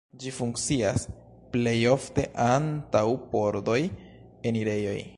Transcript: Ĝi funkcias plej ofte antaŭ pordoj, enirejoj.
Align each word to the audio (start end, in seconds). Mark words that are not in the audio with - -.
Ĝi 0.21 0.31
funkcias 0.37 1.03
plej 1.55 1.75
ofte 1.97 2.27
antaŭ 2.47 3.05
pordoj, 3.35 3.81
enirejoj. 4.53 5.01